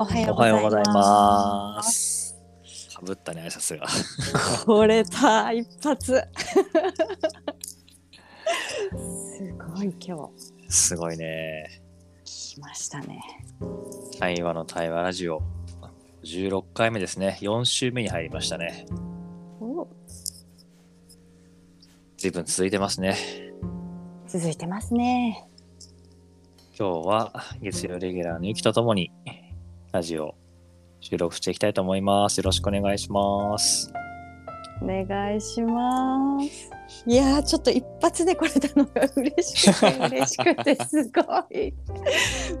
[0.00, 1.82] おはよううございま。
[1.82, 2.34] す。
[2.94, 3.86] かぶったね、挨拶が。
[4.64, 6.26] これた一発。
[8.96, 11.82] すごい今日すごいね。
[12.24, 13.20] 来ましたね。
[14.18, 15.42] 対話の対話ラジオ。
[16.22, 17.36] 16回目ですね。
[17.42, 18.86] 4週目に入りましたね。
[19.60, 19.86] お
[22.16, 23.18] 随分続いてますね。
[24.26, 25.46] 続いてますね。
[26.78, 29.12] 今日は月曜レギュラーのゆきとともに
[29.92, 30.36] ラジオ
[31.00, 32.38] 収録していきたいと思います。
[32.38, 33.92] よろしくお願いします。
[34.80, 36.70] お願いします。
[37.06, 41.74] いやーちょっと一発で来れたのが嬉しくて嬉しくてすごい。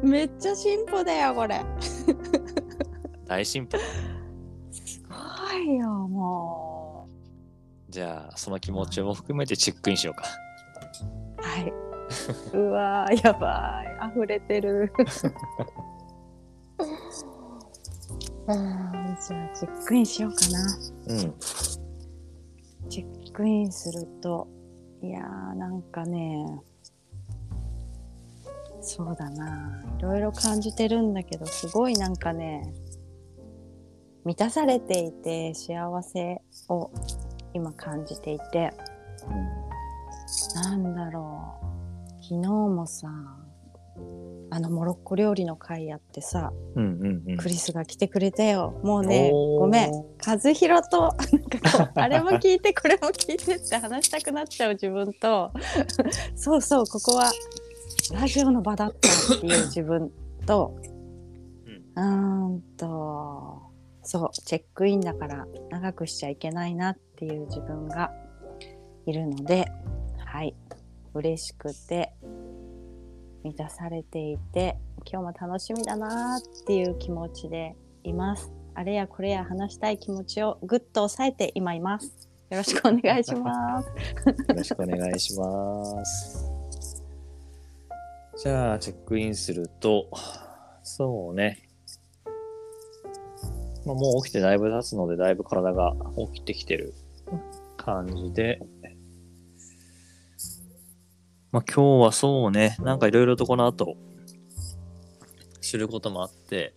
[0.02, 1.60] めっちゃ進歩だよこれ。
[3.26, 3.78] 大進歩。
[4.72, 7.06] すごいよも
[7.90, 10.24] じゃあ、その気持ちも含めてチェックインしようか。
[11.38, 11.42] う。
[11.42, 11.72] はい。
[12.54, 14.92] うわーやばい溢れてる。
[18.46, 20.78] あーじゃあチェックインしようかな。
[21.08, 21.34] うん。
[22.88, 24.48] チェックインすると
[25.02, 26.60] いやーなんかね
[28.80, 32.74] そうだないろいろ感じてるんだけどすごいなんかね
[34.24, 36.90] 満たされていて幸せを
[37.54, 38.72] 今感じていて
[40.54, 43.08] なんだろう昨日もさ
[44.52, 47.36] あのモロッコ料理の会やってさうんうんうん。
[47.36, 48.80] クリスが来てくれたよ。
[48.82, 49.92] もうねごめん。
[50.26, 55.52] 和弘となんかあれも聞いてこれも聞いてって話したくなっちゃう自分と。
[56.34, 57.30] そうそうここは
[58.12, 60.10] ラジオの場だったっていう自分
[60.46, 60.76] と。
[61.96, 63.62] うーんと
[64.02, 68.10] そうチェックインだから長くしちゃいけないなっていう自分が
[69.06, 69.70] いるので
[70.24, 70.56] はい。
[71.14, 72.12] 嬉しくて
[73.44, 74.76] 満たされていて
[75.10, 83.88] 今日も楽しみだなっていう気持ちでいますあれやこれや話したい気持ちをぐっと抑えて今いますよろしくお願いします
[84.26, 86.60] よろしくお願いします。
[88.42, 90.10] じゃあ、チェックインすると、
[90.82, 91.68] そうね。
[93.84, 95.94] まあ、もう起きてだいぶ経つので、だいぶ体が
[96.32, 96.94] 起きてきてる
[97.76, 98.58] 感じで。
[101.52, 103.96] まあ、今日はそうね、なんかいろいろとこの後、
[105.60, 106.74] することもあって、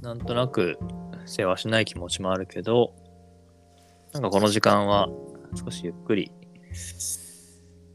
[0.00, 0.78] なんとなく
[1.26, 2.94] 世話しない気持ちもあるけど、
[4.12, 5.08] なんかこの時間は
[5.54, 6.32] 少しゆっくり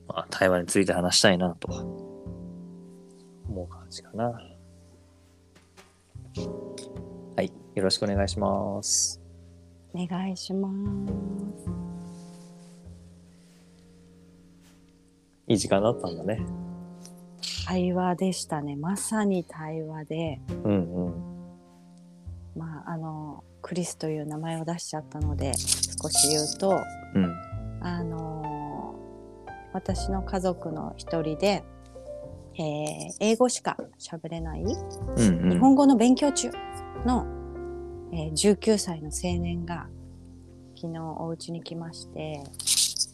[0.08, 1.68] まあ、対話について話したいなと
[3.48, 4.32] 思う感じかな。
[7.36, 9.22] はい、よろしくお願いします。
[9.94, 10.70] お願いしま
[11.66, 11.77] す
[15.48, 16.46] いい時間だったんだね。
[17.66, 21.14] 対話でしたねまさに対話でうんうん。
[22.56, 26.80] まああのクリスという名前を出しちゃったので少し言うと
[27.16, 27.34] うん。
[27.82, 28.96] あの
[29.74, 31.64] 私の家族の一人で、
[32.56, 32.64] えー
[33.20, 35.50] 英語しか喋れない、うんうん。
[35.52, 36.50] 日本語の勉強中
[37.06, 37.26] の、
[38.12, 39.88] えー19歳の青年が
[40.76, 42.44] 昨日お家に来まして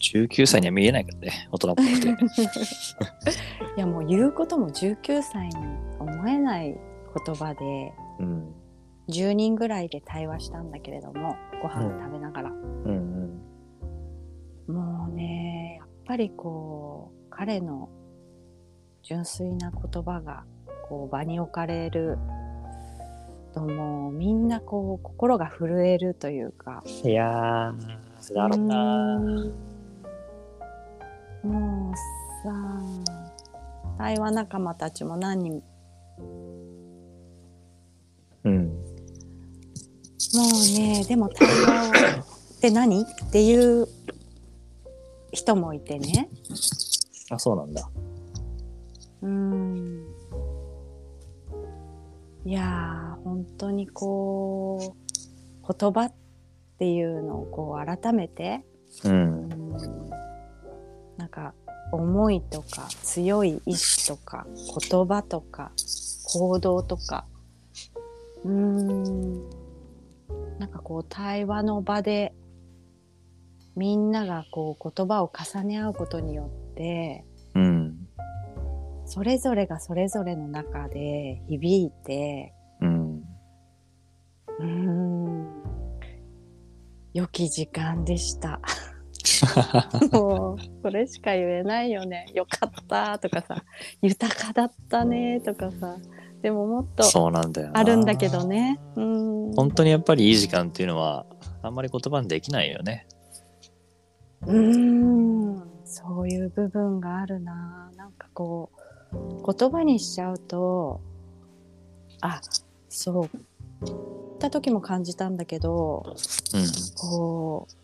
[0.03, 2.07] 19歳には見えないからね、大人っぽくて。
[3.77, 5.55] いやもう言うことも19歳に
[5.99, 6.77] 思えない
[7.25, 8.53] 言葉でうん。
[9.09, 13.41] 10人ぐらいで対話したんだけれどもご飯食べながら、うん
[14.67, 14.73] うん。
[14.73, 17.89] もうねやっぱりこう彼の
[19.01, 20.45] 純粋な言葉が
[20.87, 22.17] こう場に置かれる
[23.53, 29.21] ともうみんなこう心が震えるというかいやー、だろうな
[31.43, 31.95] もう
[32.43, 32.53] さ
[33.97, 35.63] 対話仲間たちも何人？
[38.45, 38.67] うん。
[38.67, 38.73] も
[40.35, 41.91] うねでも対話
[42.57, 43.01] って何？
[43.01, 43.87] っていう
[45.31, 46.29] 人もいてね
[47.29, 47.89] あ、そうなんだ。
[49.21, 50.03] うーん
[52.45, 56.13] いやー本当にこう言葉っ
[56.77, 58.65] ていうのをこう改めて
[59.06, 59.09] う。
[59.09, 59.50] ん
[61.33, 61.53] か
[61.91, 64.45] 思いとか強い意志とか
[64.89, 65.71] 言葉とか
[66.25, 67.25] 行動とか
[68.44, 69.50] うーん
[70.59, 72.33] なんかこう対話の場で
[73.75, 77.25] みんながこう言葉を重ね合うことによって
[77.56, 78.07] うん。
[79.06, 83.18] それぞれがそれぞれの中で響いてうん。
[83.18, 85.63] うーん
[87.13, 88.59] 良き時間でした。
[90.12, 92.28] もうそれしか言えないよね。
[92.34, 93.63] よかったとかさ、
[94.01, 95.98] 豊かだったねとかさ、
[96.42, 98.80] でももっとそうなんだよなあるんだけどね。
[98.95, 99.54] うん。
[99.54, 101.25] 本当にやっぱりいい時間っていうのは
[101.62, 103.07] あんまり言葉にできないよね。
[104.45, 105.63] うん。
[105.86, 107.92] そういう部分があるな。
[107.95, 108.69] なんかこ
[109.13, 111.01] う言葉にしちゃうと、
[112.22, 112.42] あ、
[112.90, 113.30] そう。
[113.86, 116.16] 言った時も感じたんだけど、うん。
[116.95, 117.82] こう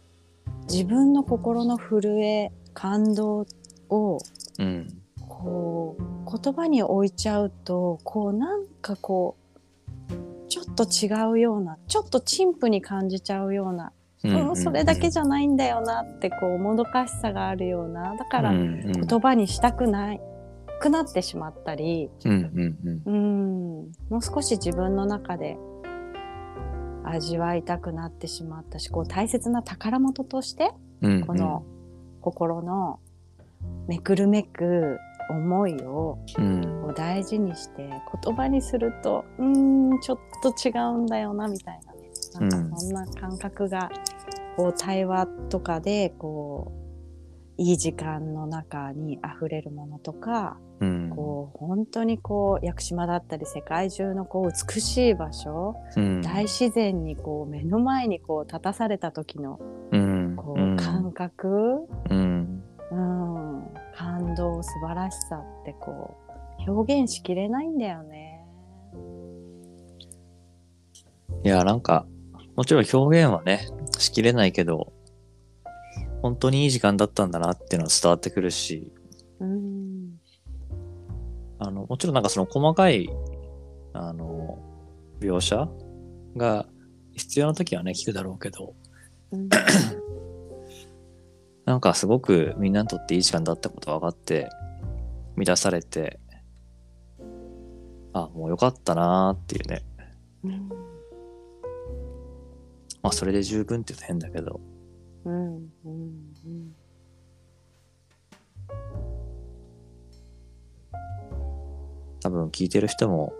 [0.70, 3.46] 自分の心の震え感動
[3.90, 4.20] を
[4.60, 4.88] うん。
[5.40, 9.38] こう言葉に置いちゃうとこうなんかこ
[10.10, 13.94] うちょっと違うようなちょっと陳腐に感じちゃうような、
[14.24, 20.22] うんうんそれだけじゃないんだよなってこうもどかしさがあるようなだから言葉にしたくない
[20.82, 23.14] くなってしまったり、うんうんうん。
[23.14, 25.58] うん、もう少し自分の中で
[27.10, 30.72] 味わいたくなってしまったしこう大切な宝物として
[31.02, 31.64] うんこの
[32.22, 33.00] 心の
[33.88, 34.98] めくるめく
[35.30, 36.18] 思いを
[36.96, 37.90] 大事にして
[38.24, 42.00] 言葉にするとうーんちょっと違うんだよなみたいなね。
[42.50, 43.90] なんかそんな感覚が
[44.56, 46.79] こう対話とかでこう
[47.60, 51.12] いい時間の中にあふれるものとかうん。
[51.14, 56.22] こう本当にこう屋久島だったり世界中のこう美しい場所うん。
[56.22, 59.60] 大自然にこう目の前にこう立たされた時の
[59.92, 60.36] うん。
[60.38, 62.64] こう感覚、うん。
[62.92, 66.18] うん、感動素晴らしさってこ
[66.66, 68.46] う表現しきれないんだよね。
[71.44, 72.06] いやなんか
[72.56, 73.68] もちろん表現はね
[73.98, 74.94] しきれないけど
[76.22, 78.92] 本当にいい時間だったんだなっていうのは伝わってくるし
[79.40, 80.20] うん。
[81.60, 83.10] あのもちろんなんかその細かい
[83.94, 84.60] あの
[85.20, 85.68] 描写
[86.38, 86.66] が
[87.14, 88.74] 必要な時はね聞くだろうけど。
[89.32, 89.50] うん。
[91.66, 94.50] なんかすごくみんなにとっていい時間だったこと分かって
[95.36, 96.20] 満たされて
[98.14, 99.86] あもうよかったなーっていうね。
[100.44, 100.70] うん。
[103.02, 104.60] まあそれで十分って言うと変だけど。
[105.26, 105.56] うん
[105.86, 106.09] うん
[112.22, 113.34] 多分聞いてる人も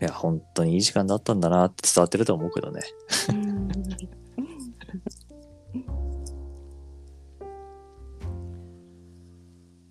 [0.00, 2.80] いや本当にいい時間だったんだなって伝わってると思うけどね。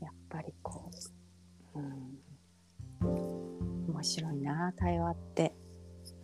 [0.02, 0.92] やっぱりこ
[1.74, 2.20] う、うん、
[3.90, 5.54] 面白いな対話って。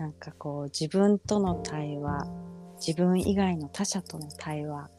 [0.01, 2.25] なんかこう自分との対話
[2.85, 4.89] 自分以外の他者との対話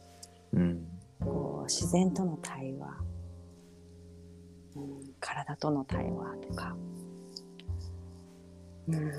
[0.53, 0.87] うん。
[1.19, 2.97] こう自然との対話、
[4.75, 6.75] うん、体との対話とか、
[8.89, 9.11] うん、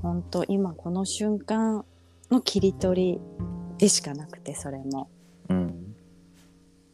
[0.00, 1.84] 本当今この瞬間
[2.30, 3.20] の切り取り
[3.76, 5.10] でしかなくてそれも、
[5.50, 5.56] うん。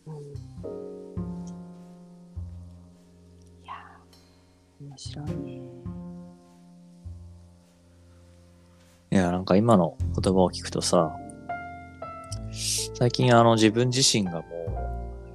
[0.06, 0.14] うん、
[3.62, 5.60] いやー面白いね。
[9.10, 11.15] いやなんか今の言葉を聞くとさ
[12.94, 14.44] 最近あの自分自身がも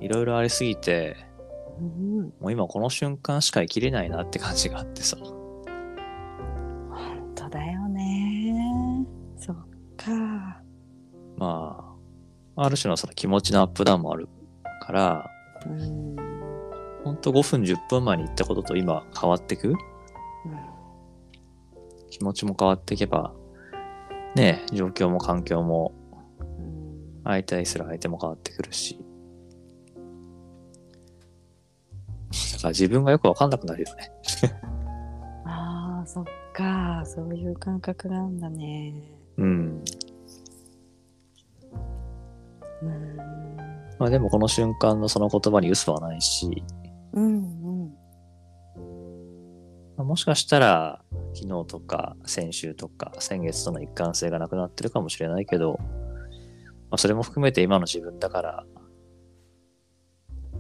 [0.02, 1.16] ういろいろありすぎて
[1.80, 5.18] うんもう今この瞬間しか生きれないなって感じがあってさ。
[5.18, 5.32] 本
[7.34, 9.06] 当だよね。
[9.38, 9.56] そっ
[9.98, 10.62] か。
[11.38, 11.98] ま
[12.56, 14.30] あある種のその気持ちのアップダウンもある
[14.82, 15.32] から
[15.66, 16.16] うん。
[17.04, 19.74] ほんと5分10分前に言ったことと今変わってく？
[22.12, 23.34] 気持ちも変わっていけば
[24.36, 25.94] ねえ状況も環境も
[26.40, 27.22] うん。
[27.24, 29.00] 相対する相手も変わってくるし。
[32.54, 34.12] だから自分がよくわかんなくなるよね。
[35.46, 37.04] ああそっか。
[37.06, 38.94] そういう感覚があるんだね。
[39.38, 39.84] うん。
[42.82, 43.18] うん。
[44.00, 46.64] まあでもこの瞬間のその言葉に嘘はないし、
[47.14, 47.53] うん
[49.98, 51.04] もしかしたら
[51.36, 55.86] 昨日とか先週とか先月との一貫性がなくなってるかもしれないけど、ま
[56.92, 58.66] あそれも含めて今の自分だから、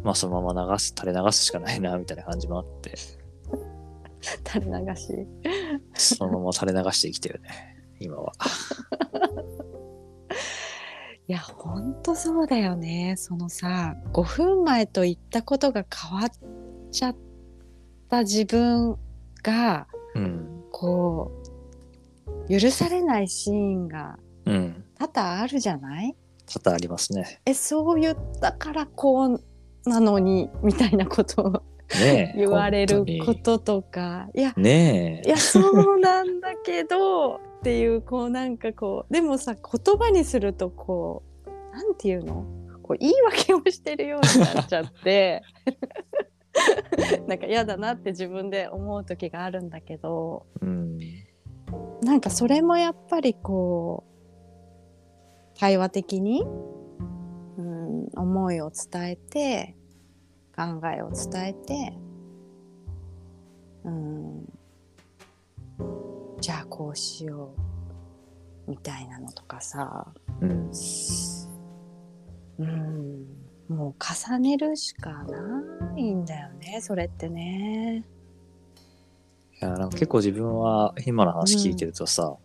[0.03, 2.95] まあそのまま流す、垂れ流すしかないなみたいな感じもあって、
[4.47, 5.27] 垂れ流し。
[5.95, 7.49] そのまま垂れ流して生きてるね、
[7.99, 8.33] 今は。
[11.25, 13.15] いやほんとそうだよね。
[13.17, 16.29] そのさ5分前と言ったことが変わっ
[16.91, 17.15] ちゃっ
[18.09, 18.97] た自分
[19.43, 20.63] がうん。
[20.71, 21.31] こ
[22.49, 24.83] う許されないシーンがうん。
[24.97, 26.15] 多々あるじゃない？
[26.45, 27.41] 多々ありますね。
[27.45, 29.41] えそう言ったからこう
[29.89, 31.51] なのにみたいなことを
[31.99, 32.37] ねえ。
[32.39, 35.27] 言われることとかいやねえ。
[35.27, 35.59] いやそ
[35.93, 42.45] うなんだけどっていうこうなんかこうでもさ言葉にするとこうなんていうの？
[42.81, 45.41] こう言い訳をしてるようになっちゃって
[47.27, 50.97] なんか嫌だなって自分で思う時があるんだけどうん。
[52.01, 56.43] なんかそれもやっぱりこう対話的に、
[57.57, 59.75] うん、思いを伝えて
[60.55, 61.97] 考えを伝えて、
[63.85, 64.45] うん、
[66.41, 67.55] じゃあこうしよ
[68.67, 70.71] うみたいなのとかさ、うん。
[72.59, 73.25] うん、
[73.73, 75.63] もう重ねるしかな
[75.97, 78.03] いんだよねそれってね。
[79.61, 82.35] いや、なんか結構自分は今の話聞いてるとさ、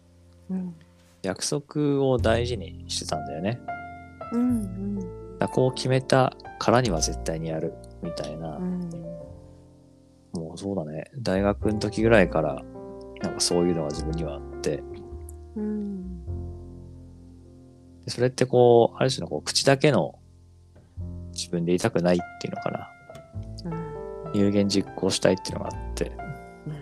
[0.51, 0.75] うん。
[1.23, 3.61] 約束を大事にしてたんだよね。
[4.33, 5.09] うんだか
[5.41, 8.91] らこう決めたからには絶対にやるみたいな、うん
[10.33, 11.11] もうそうだね。
[11.17, 12.63] 大学の時ぐらいから、
[13.23, 14.83] なんかそういうのが自分にはあって、
[15.57, 16.25] うん。
[18.05, 20.18] でそれってこう、ある種のこう口だけの
[21.39, 22.91] 自分で言いたくないっていうのかな。
[23.65, 24.39] うん。
[24.39, 26.13] 有言実行したいっていうのがあって、
[26.67, 26.73] うん。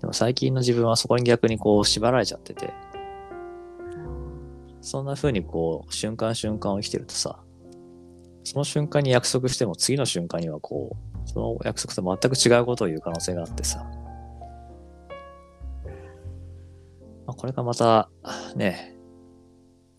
[0.00, 2.72] でも最近の自分はそこに逆にこう縛られちゃってて、
[4.80, 7.40] そんな風にこう、瞬間瞬間を生きてるとさ、
[8.44, 13.84] その瞬間に約束しても次の瞬間にはこう、その約束と全く違うことを言う可能性があってさ、
[17.26, 18.08] まあ、これがまた、
[18.56, 18.96] ね、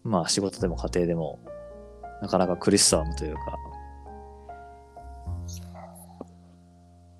[0.04, 1.40] まあ仕事でも家庭でも、
[2.22, 3.42] なかなか苦しさを生むというか、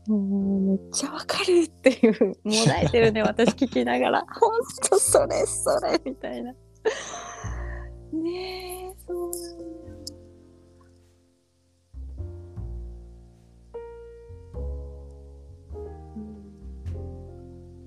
[0.08, 4.26] もうめっちゃわかるっていうもだえてるね 私聞きながら。
[4.28, 6.52] ほんとそれそれみたいな。
[8.14, 9.32] ねえそう。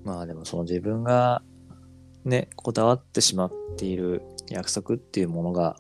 [0.05, 0.17] なん。
[0.17, 1.43] だよまあでもその自分が
[2.25, 5.77] ね、こだわってしまっている約束っていうものが、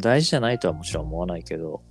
[0.00, 1.82] 大事じゃないとはもちろん思わないけど、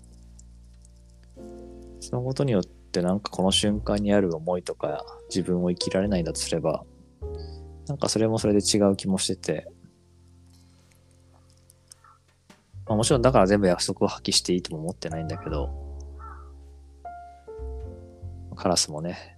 [1.99, 6.83] そのことによってなんかこの瞬間にある思いとか自分を生きられないんだとすれば、
[7.87, 9.67] なんかそれもそれで違う気もしてて、
[12.87, 15.69] まあ、もちろんだから全部約束を破棄していいとも思ってないんだけど、
[18.55, 19.37] カラスもね、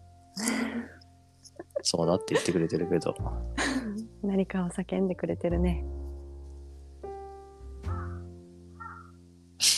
[1.83, 3.15] そうだって言ってくれてるけど、
[4.23, 5.83] 何かを叫んでくれてるね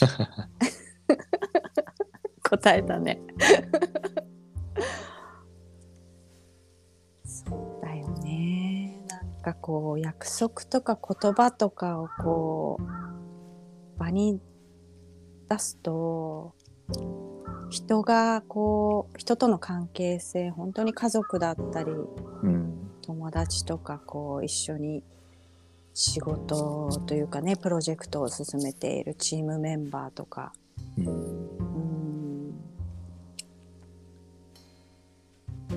[2.43, 3.19] 答えたね。
[7.25, 9.05] そうだよね。
[9.09, 14.39] なんかこう約束とか言葉とかをこう場に
[15.49, 16.53] 出すと
[17.69, 25.03] 人がこう人との関係性本当に家族だったりうん、友達とかこう一緒に
[25.93, 30.53] 仕事というかねプロジェクトを進めているチームメンバーとか。
[30.97, 31.93] うん、うん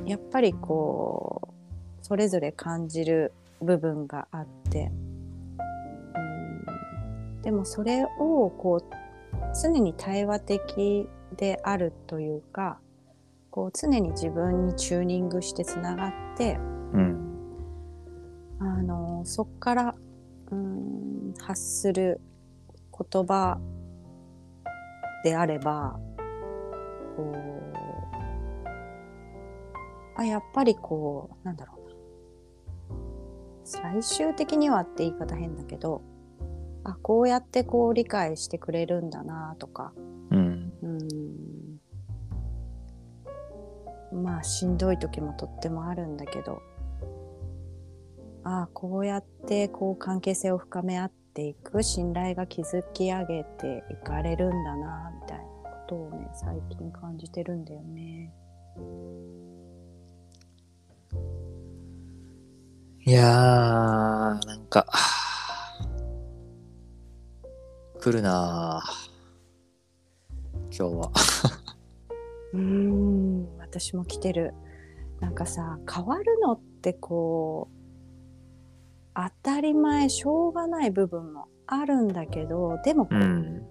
[0.04, 4.90] やっぱりこうそれぞれ感じる部分があって。
[6.16, 6.18] う
[7.40, 7.42] ん。
[7.42, 8.96] でもそれをこう
[9.60, 12.78] 常に対話的であるというか
[13.50, 16.58] こう常に自分にチューニングしてつながって
[16.92, 17.16] うん、
[18.58, 19.94] あのそこから
[20.50, 22.20] うん発する
[22.92, 23.58] 言葉
[25.24, 25.98] であれば
[27.16, 27.46] こう
[30.18, 31.86] あやっぱりこうなんだろうな。
[33.64, 36.02] 最終的にはって言い方変だけど
[36.84, 39.92] あこうやってこう理解してくれるんだなとか
[40.30, 40.86] うん、う
[44.18, 44.22] ん。
[44.22, 46.62] まあしんどい時もとってもあるんだけど
[48.46, 55.50] ああこうやってこう関係性を深め合っていく信頼が築き上げていかれるんだなみたいなこ
[55.88, 58.32] とをね最近感じてるんだよね。
[63.04, 64.86] いやー、なんか、
[68.00, 71.12] 来るなー今日は。
[72.52, 74.54] うーん私も来てる
[75.18, 77.75] なんかさ変わるのってこう
[79.16, 83.62] 当たり前しょうがない部分もあるんだけどでもうん、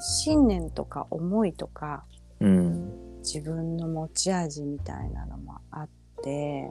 [0.00, 2.04] 信念とか思いとか
[2.40, 5.88] うん、自分の持ち味みたいなのもあっ
[6.22, 6.70] て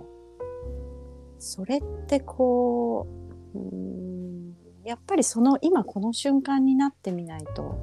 [1.38, 3.08] それってこ
[3.54, 7.76] ううーんやっぱりその今この瞬間になってみないと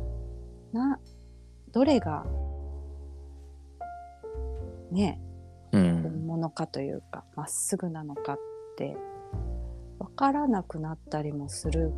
[0.73, 0.99] な
[1.73, 2.27] どれが
[4.91, 5.21] ね
[5.73, 8.39] うん、本物かというかまっすぐなのかっ
[8.77, 8.97] て
[9.99, 11.93] 分からなくなったりもする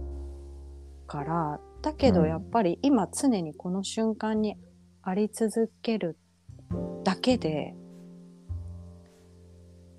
[1.06, 2.28] からだけどうん。
[2.28, 4.56] やっぱり今常にこの瞬間に
[5.02, 6.18] あり続ける
[7.04, 7.74] だけで、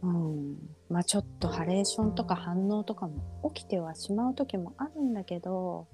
[0.01, 0.57] うん、
[0.89, 5.87] まあちょっとハレーションとか反応とかも起きてはしまう時もあるんだけど、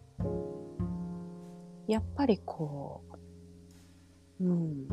[1.87, 3.03] やっぱりこ
[4.39, 4.87] う、うん、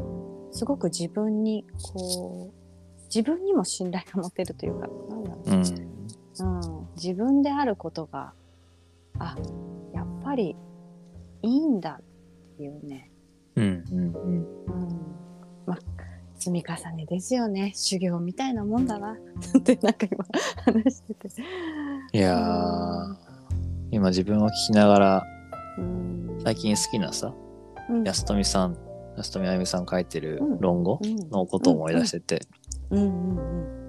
[0.52, 5.50] すごく自分にこう、自分にも信頼が持てるというか、なんだろう。
[5.50, 5.58] うん。
[5.58, 8.32] うん、自分であることが
[9.18, 9.36] あ
[9.94, 10.56] やっぱり
[11.42, 13.10] いいんだっていうね、
[13.56, 13.84] うん。
[13.90, 13.98] うん。
[13.98, 14.14] うん。
[14.14, 14.46] うん、
[15.66, 15.78] まあ
[16.36, 17.72] 積み重ねですよね。
[17.74, 20.24] 修行みたいなもんだ なってなんか今
[20.64, 21.28] 話してて、
[22.12, 23.16] いやー、
[23.90, 25.22] 今自分を聞きながら、
[25.78, 26.38] うん。
[26.42, 27.32] 最近好きなさ、
[27.88, 28.04] うん。
[28.04, 28.76] 安富さん、
[29.16, 30.60] 安富あゆみさん書いてるうん。
[30.60, 31.30] 論語うん。
[31.30, 32.40] のことを思い出してて、
[32.90, 33.81] うんうんうん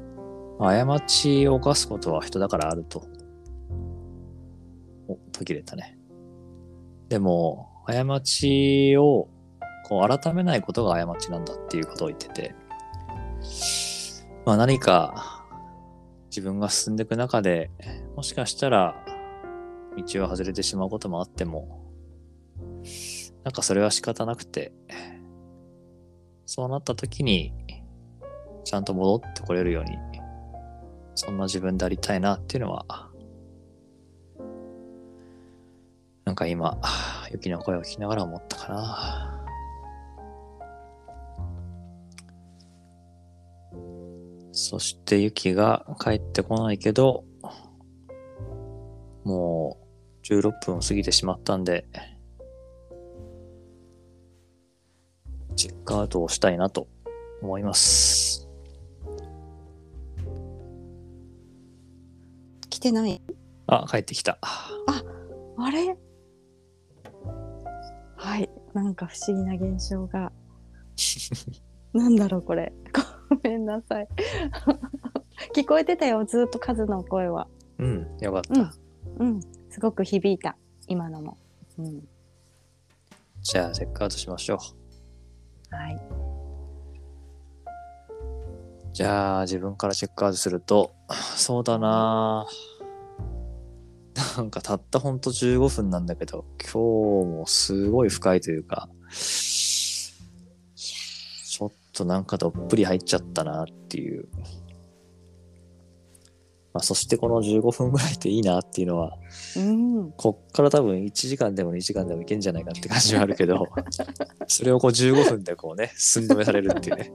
[0.72, 3.06] 過ちを犯すことは人だからあると。
[5.10, 5.98] お、途切れたね。
[7.10, 9.28] でも、過ちを
[9.84, 12.56] こう改めないことが過ちなんだっていうことを言ってて、
[14.46, 15.46] まあ何か
[16.30, 17.70] 自分が進んでいく中で、
[18.16, 18.96] もしかしたら
[19.98, 21.84] 道を外れてしまうこともあっても、
[23.44, 24.72] なんかそれは仕方なくて、
[26.46, 27.54] そうなった時に、
[28.64, 29.98] ちゃんと戻ってこれるように、
[31.16, 33.10] そんな自分でありたいなっていうのは、
[36.26, 36.80] なんか今、
[37.32, 39.40] ユキの声を聞きながら思ったかな。
[44.52, 47.24] そしてユキが帰ってこないけど、
[49.24, 49.78] も
[50.24, 51.86] う16分を過ぎてしまったんで、
[55.56, 56.88] チェックアウトをしたいなと
[57.42, 58.33] 思います。
[62.84, 63.22] てない。
[63.68, 64.38] あ、帰ってきた。
[64.42, 65.98] あれ？
[68.18, 68.50] はい。
[68.74, 70.32] なんか不思議な現象が。
[71.94, 72.74] なんだろうこれ。
[73.30, 74.08] ごめんなさい。
[75.56, 77.48] 聞こえてたよずっとカズの声は。
[77.80, 78.74] うん、よかった。
[79.20, 79.28] うん。
[79.28, 79.42] うん。
[79.70, 81.38] すごく響いた今のも。
[81.78, 82.08] うん。
[83.42, 85.76] じゃあ、チェックアウトしましょう。
[85.76, 86.02] はい。
[88.94, 90.92] じゃあ、自分からチェックアウトすると、
[91.36, 92.46] そうだな
[94.38, 104.28] なんかたったほんと15分なんだけど、今日もすごい深いというか、ちょっとなんかどっぷり入っちゃったなっていう。
[106.74, 109.16] まあ、そしてこの15分ぐらいでいいなっていうのは、
[109.56, 113.68] うんこっから多分1時間でも2時間でもいけんじゃないかって感じはあるけど、
[114.48, 117.14] それをこう15分でこうね、寸止めされるっていうね。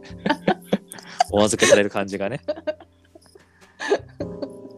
[1.31, 2.41] お預けされる感じがね。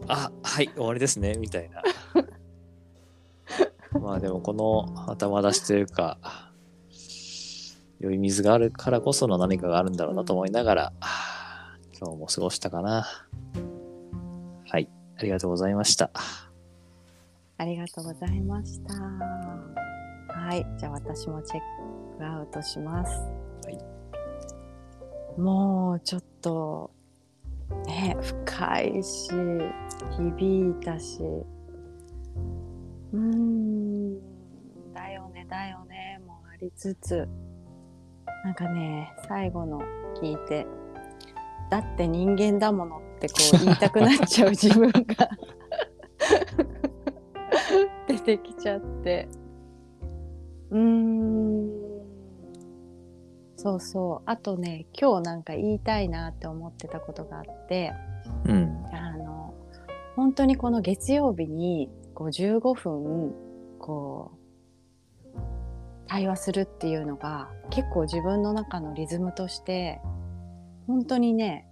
[0.08, 1.82] あ、はい、終わりですね、みたいな。
[4.00, 6.18] まあでもこの頭出しというか、
[7.98, 10.92] 酔い水があるからこその何かがあるんだろうなと思いながら、
[12.00, 13.06] 今日も過ごしたかな。
[14.68, 16.10] はい、ありがとうございました。
[17.58, 18.94] ありがとうございました。
[18.94, 20.64] はい。
[20.78, 21.60] じゃあ私もチェッ
[22.18, 23.10] クアウトします。
[23.64, 23.70] は
[25.36, 25.40] い。
[25.40, 26.90] もうちょっと
[27.86, 29.30] ね深いし
[30.16, 31.18] 響いたし。
[33.12, 33.49] うーん
[35.50, 37.28] だよねもありつつ。
[38.44, 39.82] なんかね最後の
[40.22, 40.66] 聞いて
[41.70, 44.96] だって人間だものってこう 言いたくなっちゃう自分が。
[48.08, 49.28] 出てきちゃって。
[50.70, 51.70] うーん。
[53.56, 54.22] そうそう。
[54.24, 57.92] あとね今日なんか言いたいなって思ってたことがあって。
[58.46, 58.84] うん。
[58.92, 59.54] あの
[60.16, 63.34] 本当にこの月曜日にこう15分
[63.78, 64.39] こう
[66.10, 70.00] 対話するっていうのが結構自分の中のリズムとして
[70.88, 71.68] 本当にね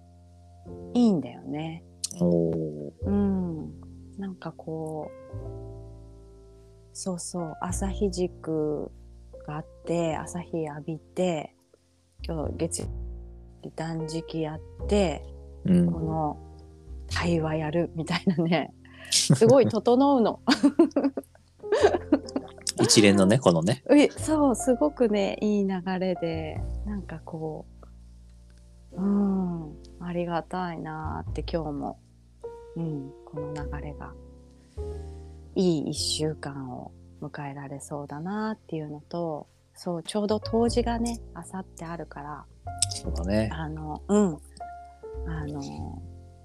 [0.95, 1.83] いいんだよね。
[2.21, 3.73] うん、
[4.17, 5.17] なんかこう
[6.93, 8.93] そうそう朝日軸
[9.45, 11.57] があって朝日浴びて
[12.23, 12.89] 今日月曜
[13.65, 15.27] 日断食やって
[15.65, 16.39] うんこの
[17.09, 18.73] 対話やるみたいなね
[19.11, 20.41] すごい整うの。
[22.83, 23.83] 一連のね、 このね。
[23.91, 27.67] えそうすごくねいい流れでなんかこ
[28.93, 31.99] ううんありがたいなーって今日も、
[32.77, 34.13] うん、この流れが
[35.55, 42.45] いい1週間を迎えられそうだなっていうのとそうちょうど冬至がねあさってあるから
[42.91, 43.51] そうだね。
[43.53, 44.39] あのうん
[45.27, 46.03] あの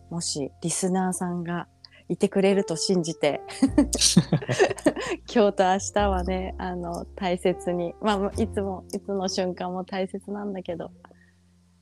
[0.10, 1.67] もしリスナーさんが
[2.13, 3.41] いてくれると信じて。
[5.34, 7.93] 今日と明日はねあの大切に。
[8.02, 10.91] まあいつもいつの瞬間も大切なんだけど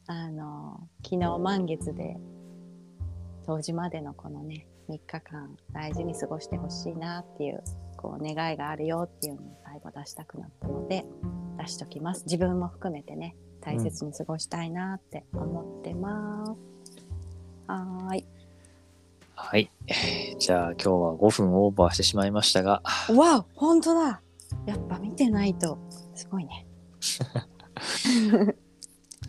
[0.08, 2.18] あの昨日満月で
[3.46, 7.64] 当時までのこのね3日間大事に過ごしてほしいなっていう
[7.98, 11.06] こう願いがあるよっていうのを最後出したくなったので
[11.58, 12.24] 出しときます。
[12.26, 16.52] 自分も含めてね大切に過ごしたいなって思ってます、
[17.68, 18.41] はーい
[19.52, 19.70] はい。
[20.40, 22.82] じゃあ今日は5分オーバーしてしまいましたが、
[23.14, 24.22] わあ本当だ
[24.66, 25.78] やっぱ見てないと
[26.16, 26.66] すごいね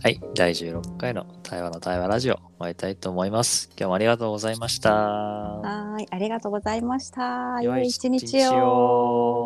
[0.01, 0.21] はい。
[0.37, 3.69] 第16回の対話の対話ラジオ終わりたいと思います。
[3.71, 4.95] 今日もありがとうございました。
[4.95, 9.42] はーいありがとうございました良い一日を